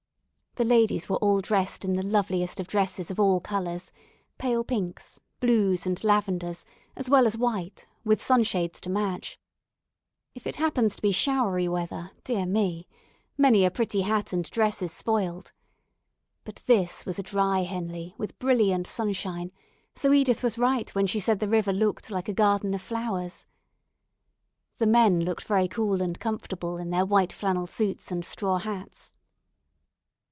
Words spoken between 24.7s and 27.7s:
The men looked very cool and comfortable in their white flannel